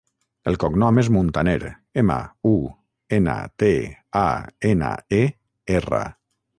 [0.51, 1.57] El cognom és Muntaner:
[2.03, 2.17] ema,
[2.53, 2.55] u,
[3.21, 3.73] ena, te,
[4.27, 4.27] a,
[4.75, 4.93] ena,
[5.23, 5.25] e,
[5.81, 6.07] erra.